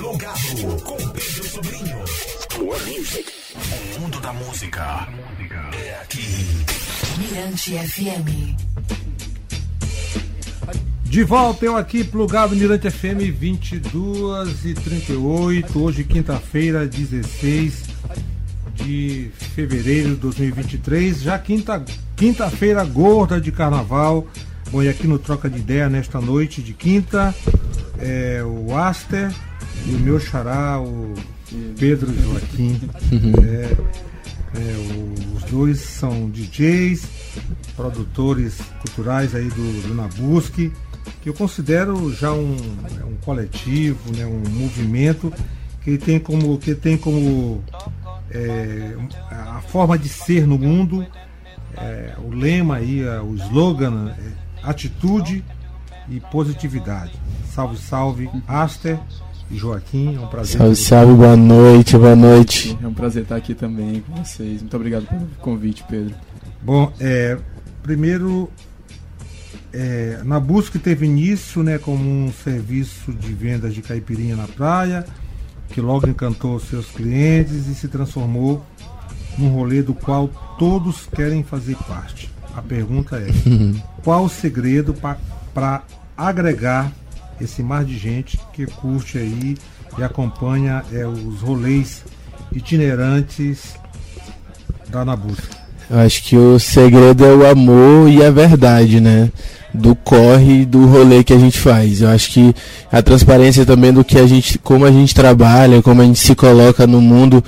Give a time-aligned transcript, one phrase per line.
[0.00, 1.98] Plugado com Pedro Sobrinho.
[2.58, 3.30] More music.
[3.96, 5.06] O mundo da música
[5.74, 6.24] é aqui.
[7.18, 8.56] Mirante FM.
[11.04, 17.84] De volta, eu aqui, plugado Mirante FM 22 e 38, hoje quinta-feira, 16
[18.76, 21.84] de fevereiro de 2023, já quinta,
[22.16, 24.26] quinta-feira gorda de carnaval.
[24.70, 27.34] Bom, e aqui no Troca de Ideia, nesta noite de quinta,
[27.98, 29.30] é, o Aster
[29.86, 31.14] e o meu xará, o
[31.78, 32.80] Pedro Joaquim.
[33.42, 33.76] É,
[34.58, 37.06] é, os dois são DJs,
[37.76, 40.72] produtores culturais aí do, do Nabusque,
[41.22, 42.56] que eu considero já um,
[43.00, 45.32] é um coletivo, né, um movimento
[45.82, 47.62] que tem como, que tem como
[48.30, 48.96] é,
[49.30, 51.06] a forma de ser no mundo,
[51.76, 55.44] é, o lema aí, é, o slogan, é, atitude
[56.08, 57.12] e positividade.
[57.52, 58.98] Salve, salve, Aster
[59.52, 60.58] Joaquim, é um prazer.
[60.58, 62.78] Salve, salve, boa noite, boa noite.
[62.80, 64.60] É um prazer estar aqui também com vocês.
[64.60, 66.14] Muito obrigado pelo convite, Pedro.
[66.62, 67.36] Bom, é,
[67.82, 68.48] primeiro,
[69.72, 75.04] é, na busca teve início né, como um serviço de vendas de caipirinha na praia,
[75.68, 78.64] que logo encantou seus clientes e se transformou
[79.36, 82.30] num rolê do qual todos querem fazer parte.
[82.54, 83.28] A pergunta é:
[84.04, 84.94] qual o segredo
[85.54, 85.82] para
[86.16, 86.92] agregar
[87.40, 89.56] esse mar de gente que curte aí
[89.98, 92.04] e acompanha é, os rolês
[92.52, 93.74] itinerantes
[94.88, 95.60] da Nabusca?
[95.88, 99.30] Eu acho que o segredo é o amor e a verdade, né?
[99.74, 102.00] Do corre do rolê que a gente faz.
[102.00, 102.54] Eu acho que
[102.92, 106.34] a transparência também do que a gente, como a gente trabalha, como a gente se
[106.36, 107.42] coloca no mundo,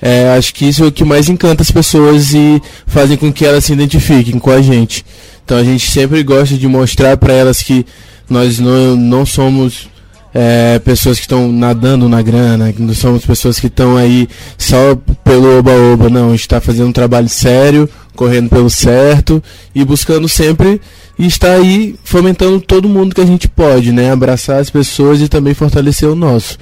[0.00, 3.44] é, acho que isso é o que mais encanta as pessoas e fazem com que
[3.44, 5.04] elas se identifiquem com a gente.
[5.44, 7.84] Então a gente sempre gosta de mostrar para elas que
[8.28, 9.88] nós não, não somos
[10.32, 15.58] é, pessoas que estão nadando na grana, não somos pessoas que estão aí só pelo
[15.58, 16.28] oba-oba, não.
[16.28, 19.42] A gente está fazendo um trabalho sério, correndo pelo certo
[19.74, 20.80] e buscando sempre
[21.18, 24.10] estar aí fomentando todo mundo que a gente pode, né?
[24.10, 26.58] Abraçar as pessoas e também fortalecer o nosso.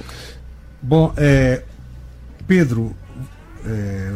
[0.81, 1.63] Bom, é,
[2.47, 2.95] Pedro,
[3.65, 4.11] é,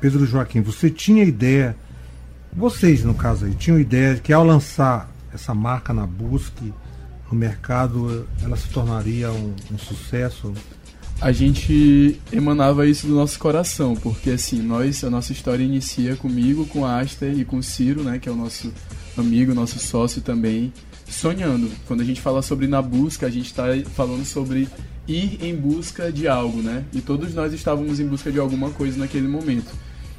[0.00, 1.74] Pedro Joaquim, você tinha ideia,
[2.52, 6.72] vocês no caso aí, tinham ideia de que ao lançar essa marca na Busque
[7.30, 10.52] no mercado, ela se tornaria um, um sucesso?
[11.20, 16.66] A gente emanava isso do nosso coração, porque assim, nós, a nossa história inicia comigo,
[16.66, 18.72] com a Aster e com o Ciro, né, que é o nosso
[19.16, 20.72] amigo, nosso sócio também,
[21.08, 21.70] sonhando.
[21.86, 23.64] Quando a gente fala sobre na busca, a gente está
[23.94, 24.68] falando sobre
[25.06, 26.84] ir em busca de algo, né?
[26.92, 29.70] E todos nós estávamos em busca de alguma coisa naquele momento.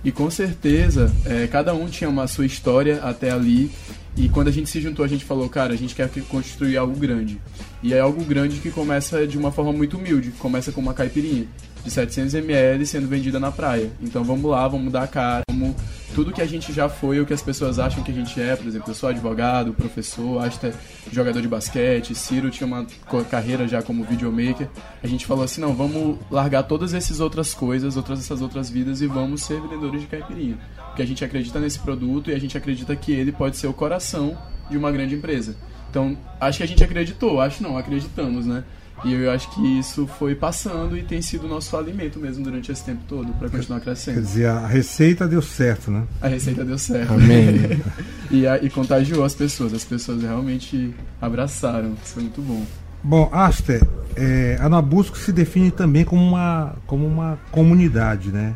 [0.06, 3.72] E com certeza, é, cada um tinha uma sua história até ali.
[4.16, 6.78] E quando a gente se juntou, a gente falou, cara, a gente quer que- construir
[6.78, 7.38] algo grande.
[7.84, 10.32] E é algo grande que começa de uma forma muito humilde.
[10.40, 11.48] Começa com uma caipirinha
[11.84, 13.90] de 700ml sendo vendida na praia.
[14.02, 15.76] Então vamos lá, vamos dar a cara, vamos...
[16.16, 18.56] Tudo que a gente já foi, o que as pessoas acham que a gente é,
[18.56, 20.74] por exemplo, eu sou advogado, professor, acho que é
[21.12, 22.88] jogador de basquete, Ciro tinha uma
[23.30, 24.70] carreira já como videomaker.
[25.04, 29.02] A gente falou assim, não, vamos largar todas essas outras coisas, outras essas outras vidas
[29.02, 30.58] e vamos ser vendedores de caipirinha.
[30.88, 33.74] Porque a gente acredita nesse produto e a gente acredita que ele pode ser o
[33.74, 34.38] coração
[34.70, 35.58] de uma grande empresa.
[35.90, 38.64] Então, acho que a gente acreditou, acho não, acreditamos, né?
[39.04, 42.72] E eu acho que isso foi passando e tem sido o nosso alimento mesmo durante
[42.72, 44.22] esse tempo todo, para continuar Quer crescendo.
[44.22, 46.04] dizer, a receita deu certo, né?
[46.22, 47.14] A receita deu certo.
[47.14, 47.82] Amém.
[48.32, 52.64] e, a- e contagiou as pessoas, as pessoas realmente abraçaram, isso foi muito bom.
[53.04, 53.86] Bom, Aster,
[54.16, 58.56] é, a Nabusco se define também como uma, como uma comunidade, né?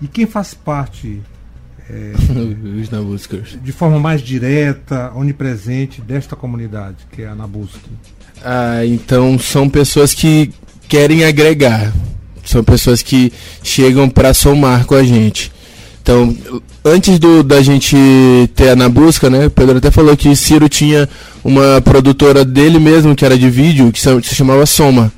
[0.00, 1.20] E quem faz parte
[2.80, 3.58] Os Nabuscers.
[3.62, 7.90] de forma mais direta, onipresente desta comunidade, que é a Nabusque?
[8.44, 10.50] Ah, então são pessoas que
[10.88, 11.92] querem agregar.
[12.44, 13.32] São pessoas que
[13.62, 15.52] chegam para somar com a gente.
[16.00, 16.34] Então,
[16.82, 17.94] antes do, da gente
[18.54, 19.46] ter a Na Busca, né?
[19.46, 21.06] O Pedro até falou que Ciro tinha
[21.44, 25.12] uma produtora dele mesmo, que era de vídeo, que se chamava Soma.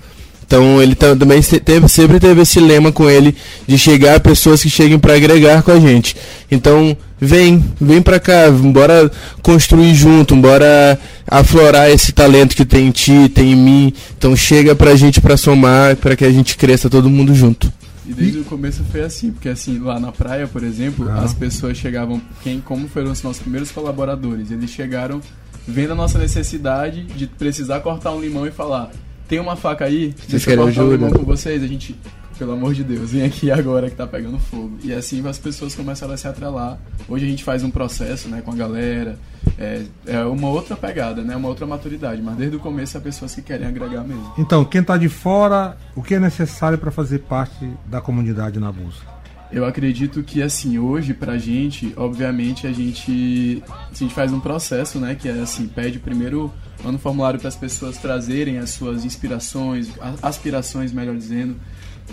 [0.51, 3.37] Então ele ta- também se- teve, sempre teve esse lema com ele
[3.69, 6.17] de chegar a pessoas que cheguem para agregar com a gente.
[6.51, 9.09] Então vem, vem pra cá, bora
[9.45, 13.93] construir junto, bora aflorar esse talento que tem em ti, tem em mim.
[14.19, 17.73] Então chega pra gente pra somar, pra que a gente cresça todo mundo junto.
[18.05, 21.21] E desde o começo foi assim, porque assim, lá na praia, por exemplo, Ah.
[21.23, 25.21] as pessoas chegavam, quem, como foram os nossos primeiros colaboradores, eles chegaram
[25.69, 28.91] vendo a nossa necessidade de precisar cortar um limão e falar,
[29.31, 30.13] tem uma faca aí?
[30.29, 31.63] Vocês querem um ajuda?" limão com vocês?
[31.63, 31.97] A gente
[32.37, 34.79] pelo amor de Deus, vem aqui agora que tá pegando fogo.
[34.83, 36.79] E assim as pessoas começaram a se atrelar.
[37.07, 39.19] Hoje a gente faz um processo, né, com a galera.
[39.59, 42.23] É, é uma outra pegada, né, uma outra maturidade.
[42.23, 44.33] Mas desde o começo há pessoas que querem agregar mesmo.
[44.39, 48.73] Então, quem está de fora, o que é necessário para fazer parte da comunidade na
[48.73, 49.07] busca?
[49.53, 54.99] Eu acredito que assim, hoje pra gente, obviamente a gente a gente faz um processo,
[54.99, 56.51] né, que é assim, pede primeiro
[56.83, 59.89] manda um formulário para as pessoas trazerem as suas inspirações,
[60.23, 61.57] aspirações, melhor dizendo.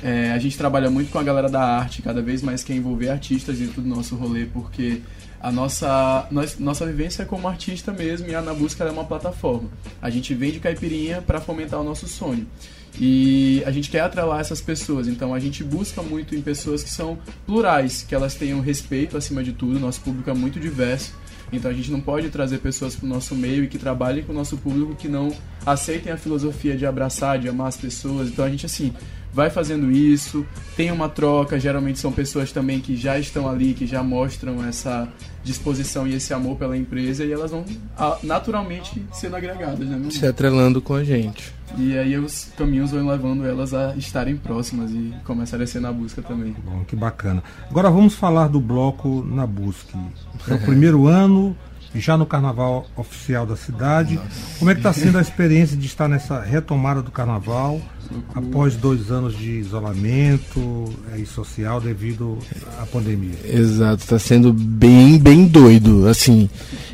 [0.04, 3.10] É, a gente trabalha muito com a galera da arte, cada vez mais quer envolver
[3.10, 5.02] artistas dentro do nosso rolê, porque
[5.40, 9.06] a nossa, nós, nossa vivência é como artista mesmo e a Na Busca é uma
[9.06, 9.70] plataforma.
[10.02, 12.48] A gente vende caipirinha para fomentar o nosso sonho.
[13.00, 16.90] E a gente quer atrelar essas pessoas, então a gente busca muito em pessoas que
[16.90, 21.14] são plurais, que elas tenham respeito acima de tudo, nosso público é muito diverso.
[21.52, 24.32] Então a gente não pode trazer pessoas para o nosso meio e que trabalhem com
[24.32, 25.34] o nosso público que não
[25.66, 28.30] aceitem a filosofia de abraçar, de amar as pessoas.
[28.30, 28.94] Então a gente assim
[29.38, 30.44] vai fazendo isso,
[30.76, 35.08] tem uma troca, geralmente são pessoas também que já estão ali, que já mostram essa
[35.44, 37.64] disposição e esse amor pela empresa e elas vão
[38.24, 40.10] naturalmente sendo agregadas, né?
[40.10, 41.54] Se atrelando com a gente.
[41.78, 45.92] E aí os caminhos vão levando elas a estarem próximas e começarem a ser na
[45.92, 46.56] busca também.
[46.66, 47.44] Bom, que bacana.
[47.70, 49.96] Agora vamos falar do bloco na busca.
[50.48, 51.56] É o primeiro ano,
[51.96, 54.20] já no carnaval oficial da cidade.
[54.60, 57.82] Como é que está sendo a experiência de estar nessa retomada do carnaval?
[58.34, 62.38] após dois anos de isolamento e social devido
[62.80, 63.36] à pandemia.
[63.46, 66.08] Exato, está sendo bem, bem doido.
[66.08, 66.50] Assim,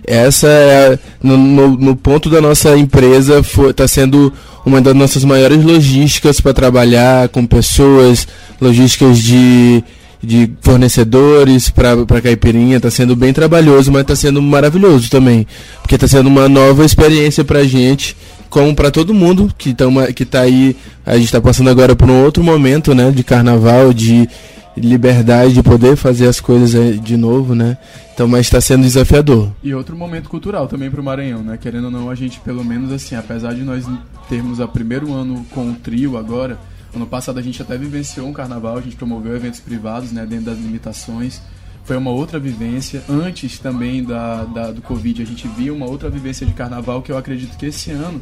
[0.06, 4.34] essa é no, no, no ponto da nossa empresa está sendo
[4.66, 8.28] uma das nossas maiores logísticas para trabalhar com pessoas,
[8.60, 9.84] logísticas de
[10.24, 15.46] de fornecedores para caipirinha está sendo bem trabalhoso, mas está sendo maravilhoso também,
[15.82, 18.16] porque está sendo uma nova experiência para a gente
[18.50, 22.08] como para todo mundo que uma, que tá aí, a gente está passando agora por
[22.08, 24.30] um outro momento, né, de carnaval, de
[24.78, 27.78] liberdade de poder fazer as coisas eh, de novo, né?
[28.14, 29.52] Então, mas está sendo desafiador.
[29.64, 31.58] E outro momento cultural também para o Maranhão, né?
[31.60, 33.86] Querendo ou não, a gente pelo menos assim, apesar de nós
[34.30, 36.58] termos o primeiro ano com o trio agora,
[36.94, 40.46] ano passado a gente até vivenciou um carnaval, a gente promoveu eventos privados, né, dentro
[40.46, 41.42] das limitações
[41.84, 43.04] foi uma outra vivência.
[43.10, 47.12] Antes também da, da, do Covid, a gente via uma outra vivência de carnaval que
[47.12, 48.22] eu acredito que esse ano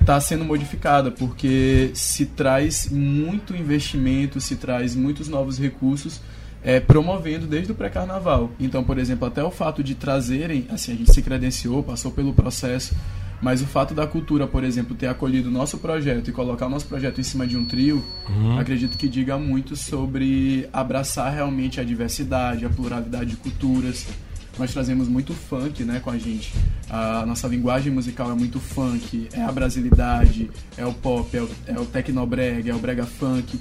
[0.00, 6.20] está sendo modificada, porque se traz muito investimento, se traz muitos novos recursos.
[6.62, 8.50] É, promovendo desde o pré-carnaval.
[8.60, 12.34] Então, por exemplo, até o fato de trazerem, assim, a gente se credenciou, passou pelo
[12.34, 12.94] processo,
[13.40, 16.70] mas o fato da cultura, por exemplo, ter acolhido o nosso projeto e colocar o
[16.70, 18.58] nosso projeto em cima de um trio, uhum.
[18.58, 24.06] acredito que diga muito sobre abraçar realmente a diversidade, a pluralidade de culturas.
[24.58, 26.52] Nós trazemos muito funk né, com a gente.
[26.90, 31.48] A nossa linguagem musical é muito funk, é a brasilidade, é o pop, é o,
[31.66, 33.58] é o tecnobrega, é o brega funk.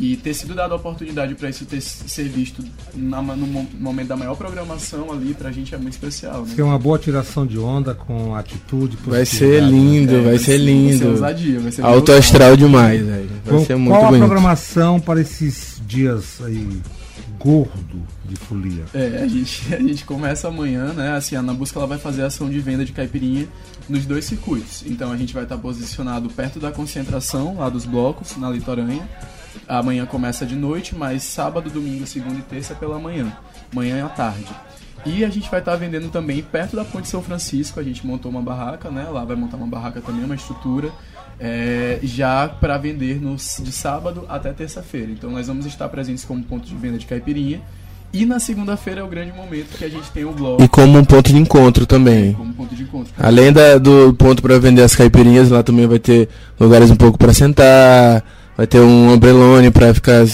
[0.00, 2.64] E ter sido dado a oportunidade para isso ter, ser visto
[2.94, 6.44] na, no momento da maior programação ali, pra gente é muito especial.
[6.44, 6.54] Né?
[6.54, 8.96] Ser uma boa tiração de onda com atitude.
[9.04, 10.88] Vai ser lindo, é, vai, vai, ser lindo.
[10.88, 13.28] Vai ser ousadia, vai ser Alto astral demais, velho.
[13.44, 14.22] Vai Bom, ser muito Qual bonito.
[14.22, 16.80] a programação para esses dias aí
[17.40, 18.84] gordo de folia?
[18.94, 21.16] É, a gente, a gente começa amanhã, né?
[21.16, 23.48] Assim, a Na Busca ela vai fazer ação de venda de caipirinha
[23.88, 24.84] nos dois circuitos.
[24.86, 29.08] Então a gente vai estar posicionado perto da concentração lá dos blocos, na Litoranha
[29.66, 33.32] Amanhã começa de noite, mas sábado, domingo, segunda e terça é pela manhã.
[33.72, 34.46] Manhã à tarde.
[35.06, 37.78] E a gente vai estar tá vendendo também perto da Ponte São Francisco.
[37.78, 39.06] A gente montou uma barraca, né?
[39.10, 40.90] Lá vai montar uma barraca também, uma estrutura.
[41.40, 45.12] É, já para vender no, de sábado até terça-feira.
[45.12, 47.60] Então nós vamos estar presentes como ponto de venda de caipirinha.
[48.12, 50.62] E na segunda-feira é o grande momento que a gente tem o blog.
[50.62, 52.32] E como um ponto de encontro também.
[52.32, 53.12] Como ponto de encontro.
[53.18, 57.18] Além da, do ponto para vender as caipirinhas, lá também vai ter lugares um pouco
[57.18, 58.24] para sentar
[58.58, 60.26] vai ter um ombrelone para ficar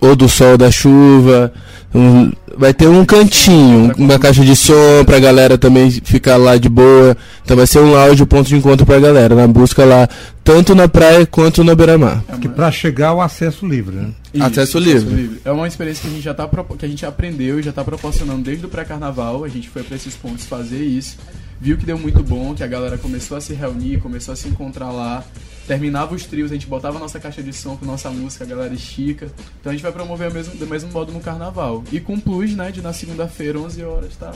[0.00, 1.52] ou do sol ou da chuva,
[1.92, 6.68] um, vai ter um cantinho, uma caixa de som pra galera também ficar lá de
[6.68, 7.16] boa.
[7.44, 10.08] Então vai ser um lounge, um ponto de encontro pra galera, na busca lá,
[10.44, 12.22] tanto na praia quanto na beira-mar.
[12.28, 14.08] É que para chegar o acesso livre, né?
[14.32, 14.98] Isso, acesso, livre.
[14.98, 15.40] acesso, livre.
[15.44, 16.48] É uma experiência que a gente já tá
[16.78, 19.42] que a gente aprendeu e já está proporcionando desde o pré-carnaval.
[19.44, 21.16] A gente foi para esses pontos fazer isso,
[21.62, 24.48] viu que deu muito bom, que a galera começou a se reunir, começou a se
[24.48, 25.24] encontrar lá
[25.66, 28.46] terminava os trios, a gente botava a nossa caixa de som com nossa música, a
[28.46, 29.28] galera estica.
[29.60, 31.84] Então a gente vai promover o mesmo, do mesmo modo no carnaval.
[31.92, 34.32] E com plus, né, de na segunda-feira, 11 horas, tá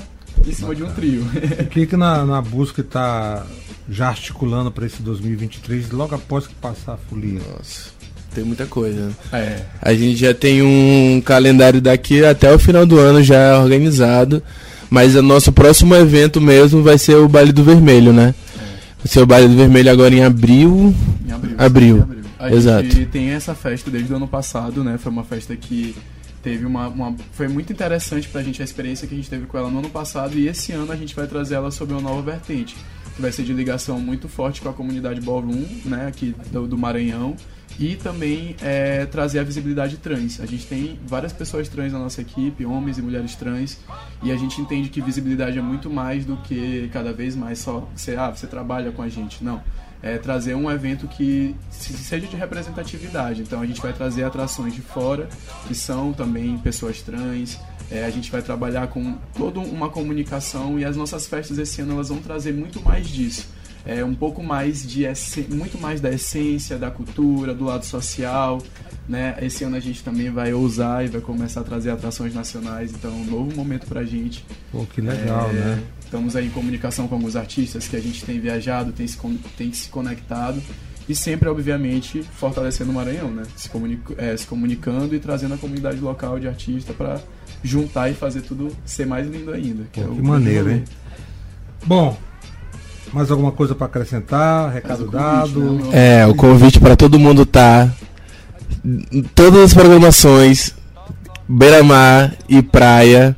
[0.46, 1.26] em cima de um trio.
[1.60, 3.44] O que, que na, na busca tá
[3.88, 7.40] já articulando para esse 2023, logo após que passar a folia?
[7.40, 7.96] Nossa.
[8.34, 9.10] Tem muita coisa.
[9.32, 9.62] É.
[9.80, 14.42] A gente já tem um calendário daqui até o final do ano já organizado.
[14.90, 18.34] Mas o nosso próximo evento mesmo vai ser o Baile do Vermelho, né?
[18.98, 20.94] Vai ser o Baile do Vermelho agora em abril.
[21.26, 21.54] Em abril.
[22.02, 22.06] Abril.
[22.38, 22.84] A Exato.
[22.84, 24.98] gente tem essa festa desde o ano passado, né?
[24.98, 25.94] Foi uma festa que
[26.42, 29.58] teve uma, uma- foi muito interessante pra gente a experiência que a gente teve com
[29.58, 32.22] ela no ano passado e esse ano a gente vai trazer ela sob uma nova
[32.22, 32.76] vertente,
[33.16, 36.78] que vai ser de ligação muito forte com a comunidade ballroom, né, aqui do, do
[36.78, 37.34] Maranhão.
[37.78, 40.40] E também é, trazer a visibilidade trans.
[40.40, 43.78] A gente tem várias pessoas trans na nossa equipe, homens e mulheres trans,
[44.22, 47.86] e a gente entende que visibilidade é muito mais do que cada vez mais só
[47.94, 49.44] você, ah, você trabalha com a gente.
[49.44, 49.62] Não
[50.02, 53.42] é, trazer um evento que se- seja de representatividade.
[53.42, 55.28] Então a gente vai trazer atrações de fora,
[55.66, 57.58] que são também pessoas trans.
[57.90, 61.92] É, a gente vai trabalhar com toda uma comunicação e as nossas festas esse ano
[61.94, 63.48] elas vão trazer muito mais disso.
[63.86, 65.04] É, um pouco mais de
[65.48, 68.60] muito mais da essência, da cultura, do lado social.
[69.08, 69.36] Né?
[69.40, 73.10] Esse ano a gente também vai ousar e vai começar a trazer atrações nacionais, então
[73.10, 74.44] é um novo momento pra gente.
[74.72, 75.82] Pô, que legal, É, né?
[76.00, 79.18] Estamos aí em comunicação com alguns artistas que a gente tem viajado, tem se,
[79.56, 80.60] tem se conectado
[81.08, 83.44] e sempre, obviamente, fortalecendo o Maranhão, né?
[83.54, 83.70] Se,
[84.18, 87.20] é, se comunicando e trazendo a comunidade local de artista para
[87.62, 89.84] juntar e fazer tudo ser mais lindo ainda.
[89.92, 90.84] Pô, é que maneiro, hein?
[91.84, 92.18] Bom,
[93.16, 94.72] mais alguma coisa pra acrescentar?
[94.72, 95.60] Recado convite, dado?
[95.60, 96.20] né?
[96.20, 97.88] É, o convite para todo mundo tá.
[99.34, 100.74] Todas as programações,
[101.48, 103.36] beira-mar e praia,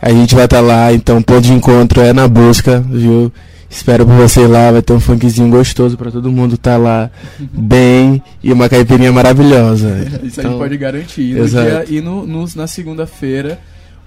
[0.00, 3.32] a gente vai estar lá, então ponto de encontro é na busca, viu?
[3.68, 7.10] Espero por você lá, vai ter um funkzinho gostoso para todo mundo tá lá
[7.52, 9.88] bem e uma caipirinha maravilhosa.
[10.22, 11.22] Isso a Então, gente pode garantir.
[11.22, 11.66] E no exato.
[11.86, 13.58] dia- e no, no- na segunda-feira,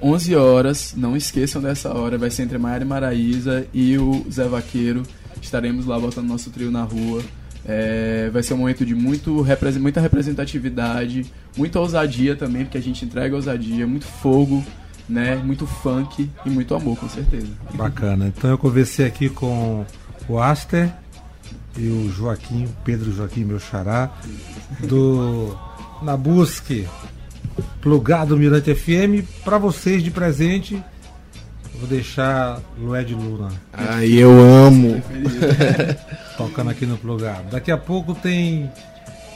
[0.02, 4.48] 11 horas, não esqueçam dessa hora, vai ser entre Maiara e Maraísa e o Zé
[4.48, 5.04] Vaqueiro.
[5.42, 7.24] Estaremos lá botando nosso trio na rua.
[7.66, 9.46] É, vai ser um momento de muito,
[9.80, 11.26] muita representatividade,
[11.58, 14.64] muita ousadia também, porque a gente entrega ousadia, muito fogo,
[15.10, 15.36] né?
[15.36, 17.48] Muito funk e muito amor, com certeza.
[17.74, 18.28] Bacana.
[18.28, 19.86] Então eu conversei aqui com
[20.30, 20.94] o Aster
[21.78, 24.12] e o Joaquim, Pedro Joaquim, meu xará,
[24.88, 25.56] do
[26.02, 26.88] Nabusque,
[27.82, 29.26] plugado Mirante FM.
[29.44, 30.82] Para vocês de presente,
[31.76, 35.02] vou deixar Lued Luna Ai, eu amo.
[36.38, 37.50] tocando aqui no plugado.
[37.52, 38.70] Daqui a pouco tem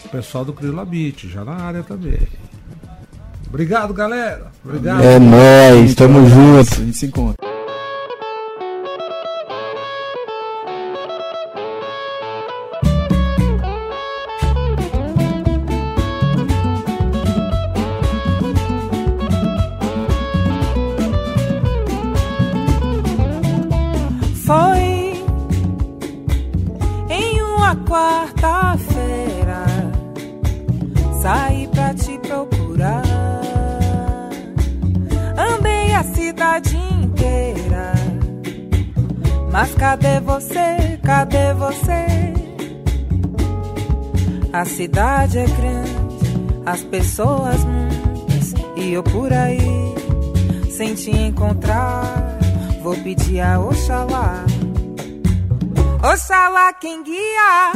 [0.06, 2.20] o pessoal do Crioula Beat, já na área também.
[3.48, 4.48] Obrigado, galera.
[4.64, 5.04] Obrigado.
[5.04, 6.74] É nóis, tamo junto.
[6.74, 7.51] A gente se encontra.
[39.92, 41.00] Cadê você?
[41.04, 42.06] Cadê você?
[44.54, 49.60] A cidade é grande, as pessoas muitas e eu por aí
[50.70, 52.38] sem te encontrar.
[52.82, 54.46] Vou pedir a Oxalá,
[56.02, 57.74] Oxalá quem guia,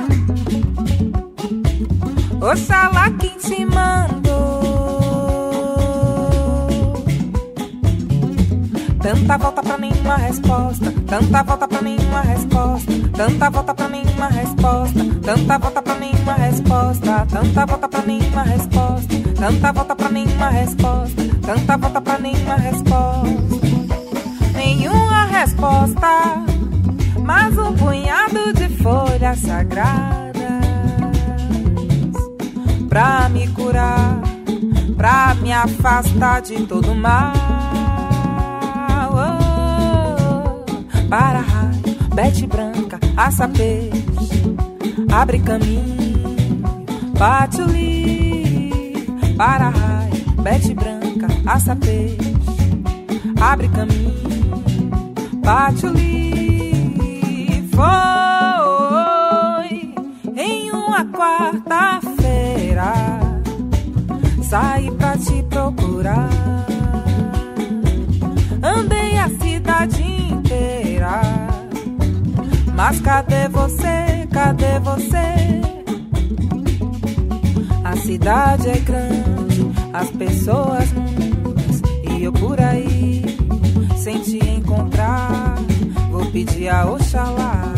[2.41, 4.24] Oxalá quem te mandou.
[9.05, 14.99] Tanta volta pra nenhuma resposta, tanta volta pra nenhuma resposta, tanta volta pra nenhuma resposta,
[15.21, 21.23] tanta volta pra nenhuma resposta, tanta volta pra nenhuma resposta, tanta volta pra nenhuma resposta,
[21.43, 23.29] tanta volta pra nenhuma resposta.
[24.55, 26.43] Nenhuma resposta,
[27.23, 30.33] mas um punhado de folhas sagradas
[32.89, 34.19] pra me curar,
[34.97, 37.64] pra me afastar de todo mal.
[41.17, 41.79] Para raio,
[42.13, 43.49] bete branca, aça
[45.09, 46.67] abre caminho,
[47.17, 48.73] patchouli.
[49.37, 50.11] Para raio,
[50.43, 51.71] bete branca, aça
[53.39, 54.91] abre caminho,
[55.41, 56.75] patchouli.
[57.71, 58.75] Foi
[60.35, 62.93] em uma quarta-feira
[64.43, 66.27] saí pra te procurar.
[68.61, 70.14] Andei a cidade
[72.75, 74.27] mas cadê você?
[74.31, 75.61] Cadê você?
[77.83, 83.23] A cidade é grande, as pessoas muitas e eu por aí
[83.97, 85.55] sem te encontrar.
[86.11, 87.73] Vou pedir a Oxalá,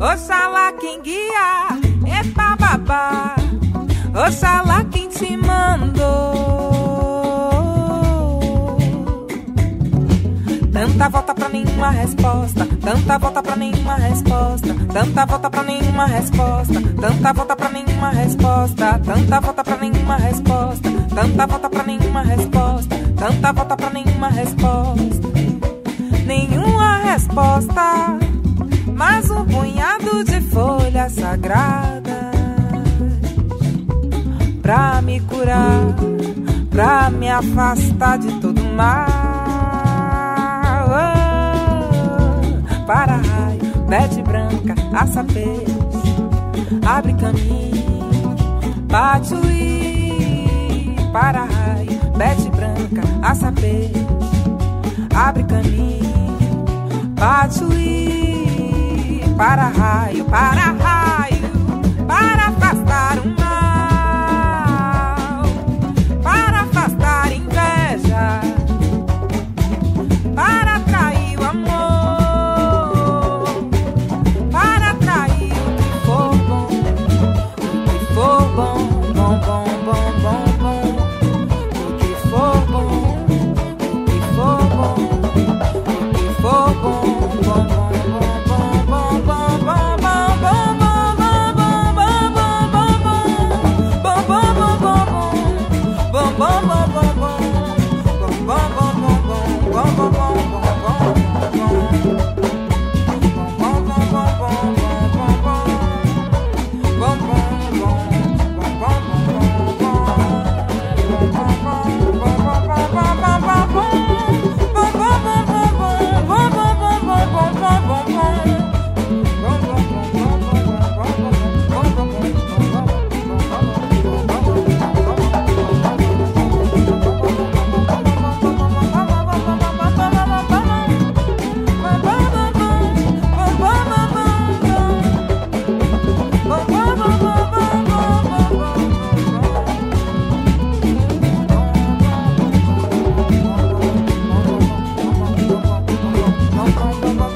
[0.00, 1.68] Oxalá quem guia,
[2.18, 3.36] epa babá.
[4.26, 6.53] Oxalá quem te mandou.
[10.94, 16.80] Tanta volta pra nenhuma resposta, tanta volta pra nenhuma resposta, tanta volta pra nenhuma resposta,
[17.00, 22.96] tanta volta pra nenhuma resposta, tanta volta pra nenhuma resposta, tanta volta pra nenhuma resposta,
[23.16, 25.28] tanta volta pra nenhuma resposta.
[26.26, 28.18] Nenhuma resposta,
[28.86, 32.14] mais um punhado de folhas sagradas
[34.62, 35.92] pra me curar,
[36.70, 39.13] pra me afastar de todo mal.
[42.84, 45.24] Oh, para raio, bete branca, aça
[46.86, 48.36] abre caminho,
[48.88, 50.14] patuí.
[51.10, 53.52] Para raio, bete branca, aça
[55.16, 56.64] abre caminho,
[57.16, 58.44] patuí.
[59.36, 61.50] Para raio, para raio,
[62.06, 63.18] para afastar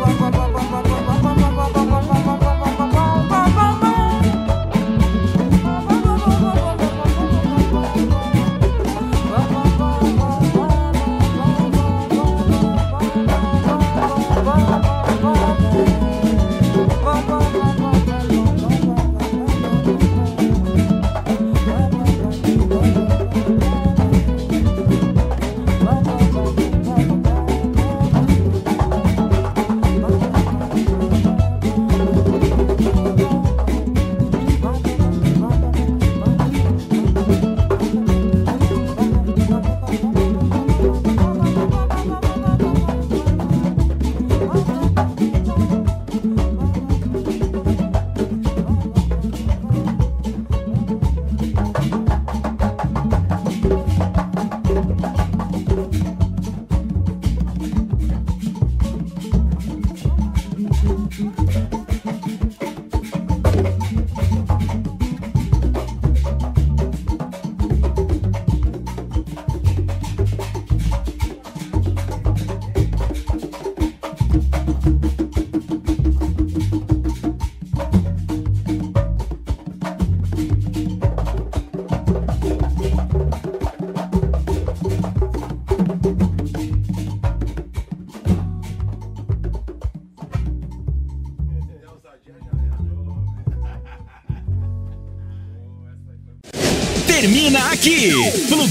[0.09, 0.48] um Termina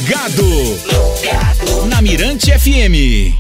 [0.08, 3.37] aqui, plugado, na Mirante FM.